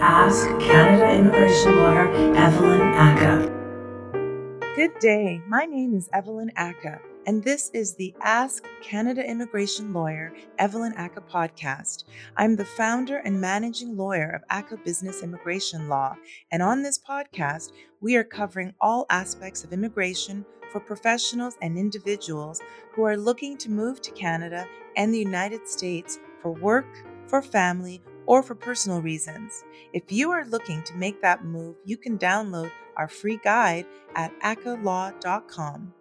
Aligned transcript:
Ask 0.00 0.46
Canada 0.60 1.12
immigration 1.12 1.74
lawyer 1.74 2.08
Evelyn 2.36 2.80
Ackah. 2.94 4.76
Good 4.76 4.96
day. 5.00 5.42
My 5.48 5.64
name 5.64 5.92
is 5.96 6.08
Evelyn 6.12 6.52
Ackah, 6.56 7.00
and 7.26 7.42
this 7.42 7.68
is 7.74 7.96
the 7.96 8.14
Ask 8.20 8.64
Canada 8.80 9.28
Immigration 9.28 9.92
Lawyer 9.92 10.32
Evelyn 10.58 10.92
Ackah 10.92 11.28
podcast. 11.28 12.04
I'm 12.36 12.54
the 12.54 12.64
founder 12.64 13.16
and 13.16 13.40
managing 13.40 13.96
lawyer 13.96 14.30
of 14.30 14.46
Ackah 14.56 14.84
Business 14.84 15.24
Immigration 15.24 15.88
Law, 15.88 16.14
and 16.52 16.62
on 16.62 16.84
this 16.84 17.00
podcast, 17.00 17.72
we 18.00 18.14
are 18.14 18.22
covering 18.22 18.74
all 18.80 19.04
aspects 19.10 19.64
of 19.64 19.72
immigration 19.72 20.46
for 20.70 20.78
professionals 20.78 21.56
and 21.60 21.76
individuals 21.76 22.60
who 22.92 23.02
are 23.02 23.16
looking 23.16 23.56
to 23.58 23.68
move 23.68 24.00
to 24.02 24.12
Canada 24.12 24.64
and 24.96 25.12
the 25.12 25.18
United 25.18 25.66
States 25.68 26.20
for 26.40 26.52
work, 26.52 26.86
for 27.26 27.42
family, 27.42 28.00
or 28.28 28.42
for 28.42 28.54
personal 28.54 29.00
reasons. 29.00 29.64
If 29.94 30.12
you 30.12 30.30
are 30.30 30.44
looking 30.44 30.82
to 30.82 30.94
make 30.94 31.22
that 31.22 31.46
move, 31.46 31.76
you 31.86 31.96
can 31.96 32.18
download 32.18 32.70
our 32.94 33.08
free 33.08 33.40
guide 33.42 33.86
at 34.14 34.38
ackahlaw.com. 34.40 35.94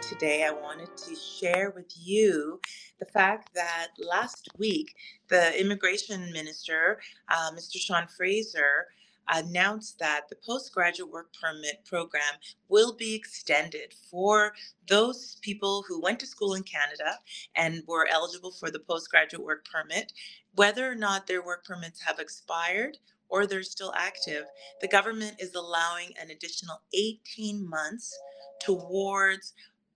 Today, 0.00 0.44
I 0.44 0.50
wanted 0.50 0.96
to 0.96 1.14
share 1.14 1.74
with 1.76 1.92
you 1.94 2.58
the 2.98 3.04
fact 3.04 3.50
that 3.54 3.88
last 3.98 4.48
week 4.56 4.94
the 5.28 5.60
immigration 5.60 6.32
minister, 6.32 7.00
uh, 7.28 7.50
Mr. 7.50 7.76
Sean 7.76 8.06
Fraser, 8.06 8.86
announced 9.28 9.98
that 9.98 10.28
the 10.28 10.36
postgraduate 10.36 11.10
work 11.10 11.34
permit 11.40 11.84
program 11.84 12.34
will 12.68 12.94
be 12.94 13.14
extended 13.14 13.94
for 14.10 14.54
those 14.88 15.36
people 15.42 15.84
who 15.86 16.00
went 16.00 16.20
to 16.20 16.26
school 16.26 16.54
in 16.54 16.62
Canada 16.62 17.18
and 17.54 17.82
were 17.86 18.08
eligible 18.10 18.52
for 18.52 18.70
the 18.70 18.78
postgraduate 18.78 19.44
work 19.44 19.66
permit, 19.70 20.12
whether 20.54 20.90
or 20.90 20.94
not 20.94 21.26
their 21.26 21.44
work 21.44 21.64
permits 21.64 22.02
have 22.02 22.18
expired 22.18 22.98
or 23.28 23.46
they're 23.46 23.62
still 23.62 23.92
active, 23.96 24.44
the 24.80 24.88
government 24.88 25.36
is 25.38 25.54
allowing 25.54 26.12
an 26.20 26.30
additional 26.30 26.80
18 26.94 27.68
months 27.68 28.16
towards 28.60 29.52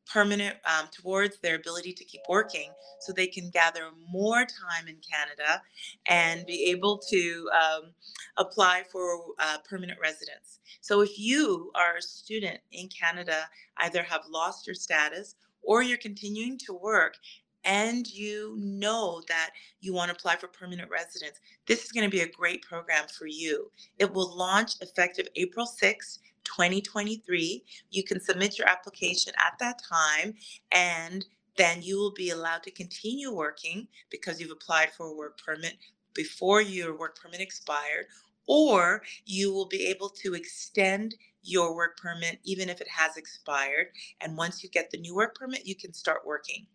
permanent 0.07 0.57
um, 0.65 0.89
towards 0.91 1.39
their 1.39 1.57
ability 1.57 1.93
to 1.93 2.05
keep 2.05 2.21
working 2.29 2.71
so 3.01 3.13
they 3.13 3.27
can 3.27 3.51
gather 3.51 3.91
more 4.11 4.41
time 4.41 4.89
in 4.89 4.97
Canada 4.97 5.63
and 6.07 6.47
be 6.47 6.71
able 6.71 6.99
to 7.11 7.49
um, 7.53 7.91
apply 8.37 8.83
for 8.91 9.23
uh, 9.39 9.59
permanent 9.69 9.99
residence. 10.01 10.61
So 10.81 11.01
if 11.01 11.19
you 11.19 11.71
are 11.75 11.97
a 11.97 12.03
student 12.03 12.59
in 12.73 12.89
Canada, 12.89 13.49
either 13.79 14.03
have 14.03 14.23
lost 14.31 14.67
your 14.67 14.75
status 14.75 15.37
or 15.63 15.83
you're 15.83 15.99
continuing 15.99 16.59
to 16.59 16.75
work 16.75 17.17
and 17.65 18.09
you 18.09 18.57
know 18.59 19.23
that 19.29 19.51
you 19.81 19.95
want 19.95 20.11
to 20.11 20.17
apply 20.17 20.37
for 20.37 20.49
permanent 20.49 20.91
residence, 20.91 21.39
this 21.67 21.85
is 21.85 21.93
going 21.93 22.05
to 22.05 22.11
be 22.11 22.23
a 22.23 22.29
great 22.29 22.63
program 22.63 23.05
for 23.07 23.27
you. 23.27 23.71
It 23.99 24.13
will 24.13 24.37
launch 24.37 24.73
effective 24.81 25.29
April 25.37 25.67
6th 25.67 26.19
2023. 26.45 27.65
You 27.91 28.05
can 28.05 28.21
submit 28.21 28.59
your 28.59 28.69
application 28.69 29.33
at 29.39 29.59
that 29.59 29.81
time 29.83 30.35
and 30.71 31.25
then 31.57 31.83
you 31.83 31.99
will 31.99 32.13
be 32.13 32.31
allowed 32.31 32.63
to 32.63 32.71
continue 32.71 33.33
working 33.33 33.87
because 34.11 34.41
you've 34.41 34.51
applied 34.51 34.91
for 34.93 35.07
a 35.07 35.15
work 35.15 35.41
permit 35.45 35.77
before 36.15 36.61
your 36.61 36.97
work 36.97 37.19
permit 37.19 37.41
expired, 37.41 38.07
or 38.47 39.03
you 39.25 39.53
will 39.53 39.67
be 39.67 39.87
able 39.87 40.09
to 40.09 40.35
extend 40.35 41.15
your 41.43 41.75
work 41.75 41.97
permit 41.97 42.39
even 42.45 42.69
if 42.69 42.81
it 42.81 42.89
has 42.89 43.17
expired. 43.17 43.89
And 44.21 44.37
once 44.37 44.63
you 44.63 44.71
get 44.71 44.91
the 44.91 44.99
new 44.99 45.15
work 45.15 45.35
permit, 45.35 45.67
you 45.67 45.75
can 45.75 45.93
start 45.93 46.27
working. 46.27 46.67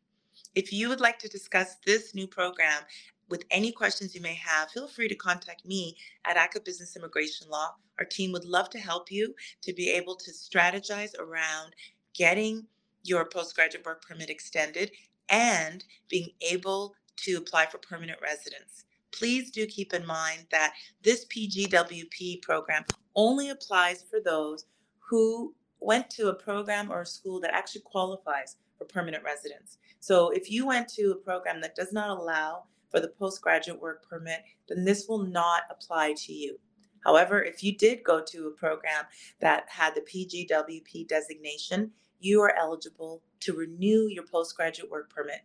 If 0.56 0.72
you 0.73 0.90
would 0.90 1.02
like 1.02 1.20
to 1.20 1.28
discuss 1.28 1.76
this 1.86 2.14
new 2.14 2.28
program 2.28 2.82
with 3.30 3.44
any 3.52 3.72
questions 3.72 4.16
you 4.16 4.22
may 4.22 4.36
have, 4.36 4.72
feel 4.72 4.88
free 4.88 5.08
to 5.08 5.16
contact 5.16 5.66
me 5.66 5.97
at 6.25 6.38
Ackah 6.38 6.64
Business 6.64 6.95
Immigration 6.95 7.47
Law. 7.50 7.75
Our 8.00 8.06
team 8.06 8.31
would 8.31 8.45
love 8.45 8.70
to 8.72 8.80
help 8.80 9.11
you 9.11 9.33
to 9.64 9.73
be 9.73 9.89
able 9.89 10.16
to 10.16 10.31
strategize 10.31 11.17
around 11.20 11.73
getting 12.14 12.65
your 13.04 13.26
postgraduate 13.26 13.86
work 13.86 14.05
permit 14.08 14.30
extended 14.30 14.92
and 15.30 15.83
being 16.10 16.30
able 16.42 16.93
to 17.17 17.36
apply 17.38 17.65
for 17.65 17.80
permanent 17.80 18.20
residence. 18.21 18.86
Please 19.11 19.52
do 19.52 19.65
keep 19.65 19.94
in 19.94 20.05
mind 20.05 20.45
that 20.52 20.73
this 21.04 21.26
PGWP 21.26 22.42
program 22.42 22.86
only 23.15 23.49
applies 23.49 24.04
for 24.09 24.20
those 24.23 24.65
who 24.99 25.54
went 25.80 26.09
to 26.11 26.30
a 26.30 26.33
program 26.33 26.92
or 26.92 27.02
a 27.02 27.05
school 27.05 27.39
that 27.39 27.54
actually 27.54 27.82
qualifies 27.82 28.58
for 28.77 28.86
permanent 28.86 29.23
residence. 29.23 29.77
So 29.99 30.30
if 30.30 30.52
you 30.52 30.67
went 30.67 30.88
to 30.89 31.11
a 31.11 31.15
program 31.15 31.61
that 31.61 31.76
does 31.76 31.92
not 31.92 32.09
allow 32.09 32.64
for 32.89 32.99
the 32.99 33.09
postgraduate 33.09 33.81
work 33.81 34.08
permit, 34.08 34.42
then 34.67 34.86
this 34.86 35.08
will 35.08 35.23
not 35.23 35.64
apply 35.70 36.14
to 36.14 36.33
you. 36.33 36.59
However, 37.03 37.42
if 37.42 37.64
you 37.64 37.75
did 37.75 38.03
go 38.03 38.21
to 38.27 38.48
a 38.48 38.52
program 38.52 39.05
that 39.39 39.65
had 39.70 39.95
the 39.95 40.02
PGWP 40.02 41.08
designation, 41.08 41.92
you 42.20 42.42
are 42.42 42.55
eligible 42.58 43.21
to 43.42 43.53
renew 43.53 44.08
your 44.09 44.26
postgraduate 44.26 44.92
work 44.92 45.09
permit. 45.09 45.42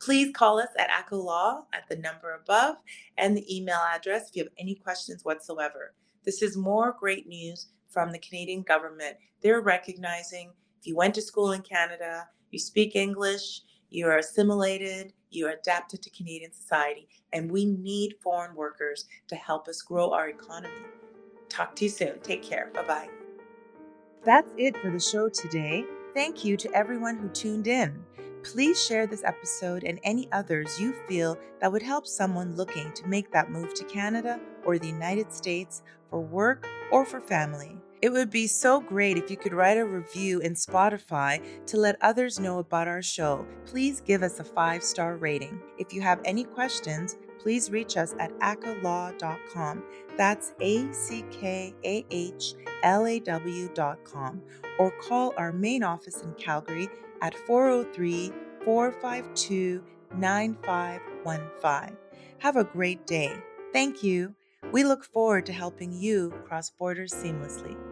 Please 0.00 0.32
call 0.34 0.58
us 0.58 0.68
at 0.78 0.90
Ackah 0.90 1.22
Law 1.22 1.64
at 1.72 1.88
the 1.88 1.96
number 1.96 2.34
above 2.34 2.76
and 3.16 3.36
the 3.36 3.56
email 3.56 3.80
address 3.94 4.28
if 4.28 4.36
you 4.36 4.44
have 4.44 4.52
any 4.58 4.74
questions 4.74 5.24
whatsoever. 5.24 5.94
This 6.24 6.42
is 6.42 6.56
more 6.56 6.94
great 6.98 7.26
news 7.26 7.68
from 7.88 8.12
the 8.12 8.18
Canadian 8.18 8.62
government. 8.62 9.16
They're 9.42 9.60
recognizing 9.60 10.50
if 10.78 10.86
you 10.86 10.96
went 10.96 11.14
to 11.14 11.22
school 11.22 11.52
in 11.52 11.62
Canada, 11.62 12.28
you 12.50 12.58
speak 12.58 12.94
English, 12.94 13.62
you 13.96 14.06
are 14.06 14.18
assimilated, 14.18 15.14
you 15.30 15.46
are 15.46 15.52
adapted 15.52 16.02
to 16.02 16.10
Canadian 16.10 16.52
society, 16.52 17.08
and 17.32 17.50
we 17.50 17.64
need 17.64 18.14
foreign 18.20 18.54
workers 18.54 19.06
to 19.26 19.34
help 19.34 19.68
us 19.68 19.80
grow 19.80 20.10
our 20.12 20.28
economy. 20.28 20.74
Talk 21.48 21.74
to 21.76 21.84
you 21.84 21.90
soon. 21.90 22.20
Take 22.20 22.42
care. 22.42 22.70
Bye 22.74 22.86
bye. 22.86 23.08
That's 24.22 24.52
it 24.58 24.76
for 24.76 24.90
the 24.90 25.00
show 25.00 25.30
today. 25.30 25.86
Thank 26.12 26.44
you 26.44 26.58
to 26.58 26.70
everyone 26.74 27.16
who 27.16 27.30
tuned 27.30 27.68
in. 27.68 28.04
Please 28.42 28.84
share 28.84 29.06
this 29.06 29.24
episode 29.24 29.82
and 29.82 29.98
any 30.02 30.30
others 30.30 30.78
you 30.78 30.94
feel 31.08 31.38
that 31.62 31.72
would 31.72 31.82
help 31.82 32.06
someone 32.06 32.54
looking 32.54 32.92
to 32.92 33.06
make 33.06 33.32
that 33.32 33.50
move 33.50 33.72
to 33.72 33.84
Canada 33.84 34.38
or 34.66 34.78
the 34.78 34.88
United 34.88 35.32
States 35.32 35.82
for 36.10 36.20
work 36.20 36.68
or 36.92 37.06
for 37.06 37.22
family. 37.22 37.78
It 38.02 38.12
would 38.12 38.30
be 38.30 38.46
so 38.46 38.80
great 38.80 39.16
if 39.16 39.30
you 39.30 39.36
could 39.38 39.54
write 39.54 39.78
a 39.78 39.84
review 39.84 40.40
in 40.40 40.52
Spotify 40.52 41.42
to 41.66 41.78
let 41.78 41.96
others 42.02 42.38
know 42.38 42.58
about 42.58 42.88
our 42.88 43.02
show. 43.02 43.46
Please 43.64 44.02
give 44.02 44.22
us 44.22 44.38
a 44.38 44.44
five 44.44 44.82
star 44.82 45.16
rating. 45.16 45.58
If 45.78 45.94
you 45.94 46.02
have 46.02 46.20
any 46.24 46.44
questions, 46.44 47.16
please 47.38 47.70
reach 47.70 47.96
us 47.96 48.14
at 48.18 48.38
ackahlaw.com. 48.40 49.82
That's 50.16 50.52
A 50.60 50.92
C 50.92 51.24
K 51.30 51.74
A 51.84 52.04
H 52.10 52.54
L 52.82 53.06
A 53.06 53.18
W.com. 53.18 54.42
Or 54.78 54.90
call 54.90 55.32
our 55.38 55.52
main 55.52 55.82
office 55.82 56.20
in 56.20 56.34
Calgary 56.34 56.88
at 57.22 57.34
403 57.34 58.30
452 58.62 59.82
9515. 60.14 61.96
Have 62.38 62.56
a 62.56 62.64
great 62.64 63.06
day. 63.06 63.34
Thank 63.72 64.02
you. 64.02 64.34
We 64.72 64.84
look 64.84 65.04
forward 65.04 65.46
to 65.46 65.52
helping 65.52 65.92
you 65.92 66.34
cross 66.46 66.70
borders 66.70 67.12
seamlessly. 67.12 67.85